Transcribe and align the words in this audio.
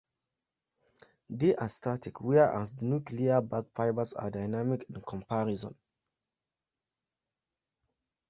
They 1.29 1.53
are 1.55 1.67
static, 1.69 2.21
whereas 2.21 2.75
the 2.75 2.85
nuclear 2.85 3.39
bag 3.39 3.65
fibers 3.75 4.13
are 4.13 4.31
dynamic 4.31 4.83
in 4.89 4.99
comparison. 5.01 5.75